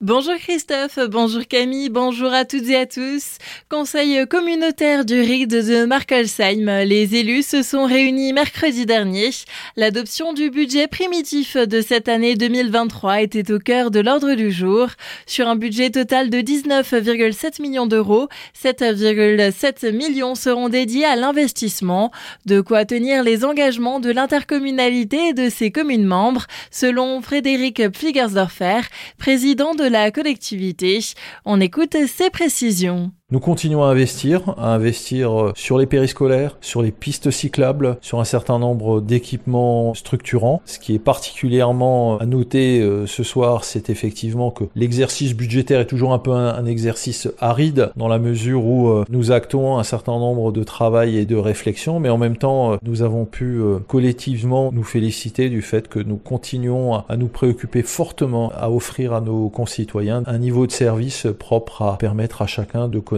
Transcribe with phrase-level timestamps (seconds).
[0.00, 3.38] Bonjour Christophe, bonjour Camille, bonjour à toutes et à tous.
[3.68, 9.30] Conseil communautaire du RID de Markelsheim, les élus se sont réunis mercredi dernier.
[9.74, 14.86] L'adoption du budget primitif de cette année 2023 était au cœur de l'ordre du jour.
[15.26, 22.12] Sur un budget total de 19,7 millions d'euros, 7,7 millions seront dédiés à l'investissement,
[22.46, 28.82] de quoi tenir les engagements de l'intercommunalité et de ses communes membres, selon Frédéric Pfligersdorfer,
[29.18, 31.00] président de la collectivité.
[31.44, 33.12] On écoute ses précisions.
[33.30, 38.20] Nous continuons à investir, à investir euh, sur les périscolaires, sur les pistes cyclables, sur
[38.20, 40.62] un certain nombre d'équipements structurants.
[40.64, 45.86] Ce qui est particulièrement à noter euh, ce soir, c'est effectivement que l'exercice budgétaire est
[45.86, 50.18] toujours un peu un, exercice aride dans la mesure où euh, nous actons un certain
[50.18, 54.84] nombre de travail et de réflexion, mais en même temps, nous avons pu collectivement nous
[54.84, 60.22] féliciter du fait que nous continuons à nous préoccuper fortement à offrir à nos concitoyens
[60.24, 63.17] un niveau de service propre à permettre à chacun de connaître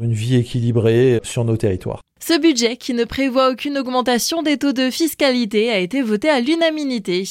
[0.00, 2.00] une vie équilibrée sur nos territoires.
[2.20, 6.40] Ce budget, qui ne prévoit aucune augmentation des taux de fiscalité, a été voté à
[6.40, 7.24] l'unanimité.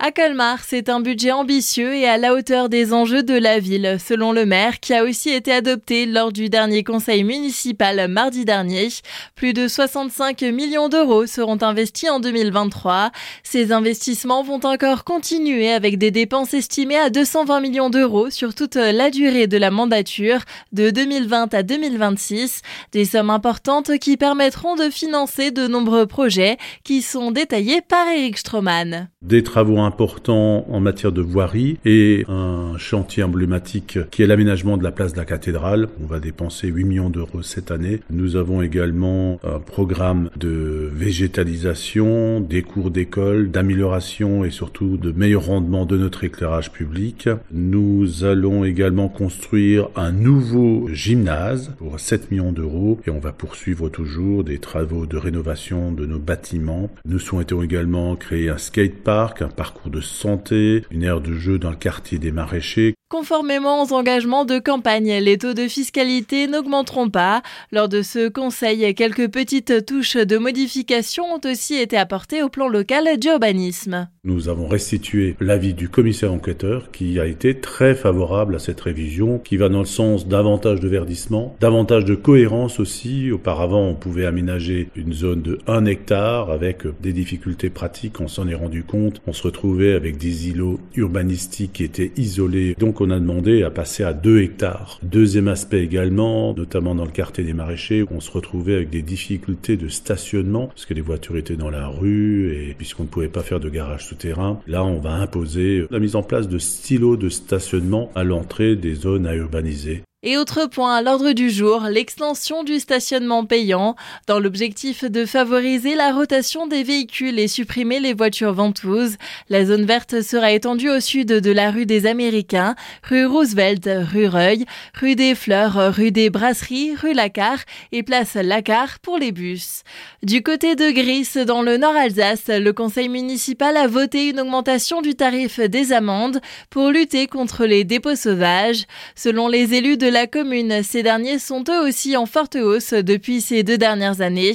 [0.00, 3.96] À Colmar, c'est un budget ambitieux et à la hauteur des enjeux de la ville,
[4.04, 8.88] selon le maire, qui a aussi été adopté lors du dernier conseil municipal mardi dernier.
[9.36, 13.12] Plus de 65 millions d'euros seront investis en 2023.
[13.44, 18.74] Ces investissements vont encore continuer avec des dépenses estimées à 220 millions d'euros sur toute
[18.74, 20.40] la durée de la mandature
[20.72, 22.62] de 2020 à 2026.
[22.92, 28.38] Des sommes importantes qui permettront de financer de nombreux projets qui sont détaillés par Eric
[28.38, 29.10] Stroman.
[29.20, 34.82] Des travaux importants en matière de voirie et un chantier emblématique qui est l'aménagement de
[34.82, 35.88] la place de la cathédrale.
[36.02, 38.00] On va dépenser 8 millions d'euros cette année.
[38.08, 45.44] Nous avons également un programme de végétalisation, des cours d'école, d'amélioration et surtout de meilleur
[45.44, 47.28] rendement de notre éclairage public.
[47.52, 53.90] Nous allons également construire un nouveau gymnase pour 7 millions d'euros et on va poursuivre
[53.90, 54.13] toujours
[54.44, 56.88] des travaux de rénovation de nos bâtiments.
[57.04, 61.70] Nous souhaitons également créer un skatepark, un parcours de santé, une aire de jeu dans
[61.70, 62.94] le quartier des maraîchers.
[63.10, 67.42] Conformément aux engagements de campagne, les taux de fiscalité n'augmenteront pas.
[67.70, 72.66] Lors de ce conseil, quelques petites touches de modification ont aussi été apportées au plan
[72.66, 74.08] local d'urbanisme.
[74.24, 79.38] Nous avons restitué l'avis du commissaire enquêteur qui a été très favorable à cette révision,
[79.38, 83.30] qui va dans le sens davantage de verdissement, davantage de cohérence aussi.
[83.30, 88.46] Auparavant, on pouvait aménager une zone de 1 hectare avec des difficultés pratiques, on s'en
[88.46, 89.22] est rendu compte.
[89.26, 92.76] On se retrouvait avec des îlots urbanistiques qui étaient isolés.
[92.78, 95.00] Donc on a demandé à passer à 2 hectares.
[95.02, 99.78] Deuxième aspect également, notamment dans le quartier des maraîchers, on se retrouvait avec des difficultés
[99.78, 103.42] de stationnement parce que les voitures étaient dans la rue et puisqu'on ne pouvait pas
[103.42, 104.60] faire de garage terrain.
[104.66, 108.94] Là, on va imposer la mise en place de stylos de stationnement à l'entrée des
[108.94, 110.02] zones à urbaniser.
[110.26, 113.94] Et autre point à l'ordre du jour, l'extension du stationnement payant,
[114.26, 119.18] dans l'objectif de favoriser la rotation des véhicules et supprimer les voitures ventouses.
[119.50, 124.26] La zone verte sera étendue au sud de la rue des Américains, rue Roosevelt, rue
[124.26, 124.64] Reuil,
[124.98, 127.58] rue des Fleurs, rue des Brasseries, rue Lacar
[127.92, 129.82] et place Lacar pour les bus.
[130.22, 135.02] Du côté de Gris, dans le Nord Alsace, le conseil municipal a voté une augmentation
[135.02, 138.86] du tarif des amendes pour lutter contre les dépôts sauvages.
[139.14, 140.84] Selon les élus de la commune.
[140.84, 144.52] Ces derniers sont eux aussi en forte hausse depuis ces deux dernières années.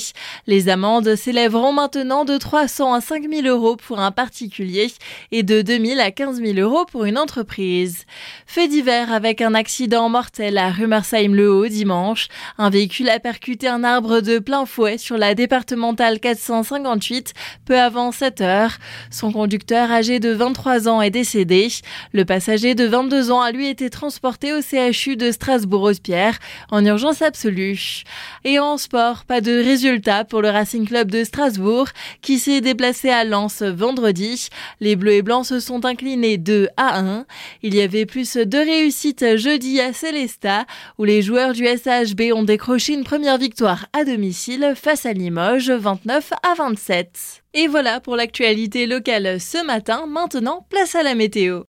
[0.48, 4.90] Les amendes s'élèveront maintenant de 300 à 5 000 euros pour un particulier
[5.34, 8.06] et de 2 000 à 15 000 euros pour une entreprise.
[8.48, 12.30] Fait divers avec un accident mortel à Rumersheim-le-Haut dimanche.
[12.58, 17.34] Un véhicule a percuté un arbre de plein fouet sur la départementale 458
[17.66, 18.78] peu avant 7 heures.
[19.12, 21.68] Son conducteur âgé de 23 ans est décédé.
[22.14, 26.38] Le passager de 22 ans a lui été transporté au CHU de Strasbourg Strasbourg-Pierre
[26.70, 28.04] en urgence absolue.
[28.44, 31.88] Et en sport, pas de résultat pour le Racing Club de Strasbourg
[32.22, 34.50] qui s'est déplacé à Lens vendredi.
[34.80, 37.26] Les Bleus et Blancs se sont inclinés 2 à 1.
[37.64, 40.66] Il y avait plus de réussite jeudi à Célesta
[41.00, 45.72] où les joueurs du SHB ont décroché une première victoire à domicile face à Limoges
[45.72, 47.42] 29 à 27.
[47.56, 50.06] Et voilà pour l'actualité locale ce matin.
[50.06, 51.58] Maintenant, place à la météo.